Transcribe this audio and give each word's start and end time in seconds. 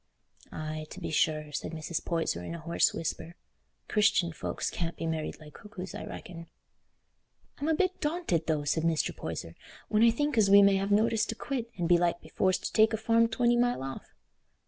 "Aye, 0.51 0.87
to 0.89 0.99
be 0.99 1.11
sure," 1.11 1.51
said 1.51 1.73
Mrs. 1.73 2.03
Poyser, 2.03 2.43
in 2.43 2.55
a 2.55 2.59
hoarse 2.59 2.91
whisper; 2.91 3.35
"Christian 3.87 4.33
folks 4.33 4.71
can't 4.71 4.97
be 4.97 5.05
married 5.05 5.39
like 5.39 5.53
cuckoos, 5.53 5.93
I 5.93 6.03
reckon." 6.05 6.47
"I'm 7.59 7.67
a 7.69 7.75
bit 7.75 8.01
daunted, 8.01 8.47
though," 8.47 8.63
said 8.63 8.81
Mr. 8.81 9.15
Poyser, 9.15 9.53
"when 9.89 10.01
I 10.01 10.09
think 10.09 10.39
as 10.39 10.49
we 10.49 10.63
may 10.63 10.77
have 10.77 10.89
notice 10.89 11.27
to 11.27 11.35
quit, 11.35 11.69
and 11.77 11.87
belike 11.87 12.19
be 12.19 12.29
forced 12.29 12.63
to 12.63 12.73
take 12.73 12.93
a 12.93 12.97
farm 12.97 13.27
twenty 13.27 13.57
mile 13.57 13.83
off." 13.83 14.15